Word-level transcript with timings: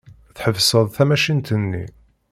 Tḥebseḍ 0.35 0.85
tamacint-nni. 0.97 1.85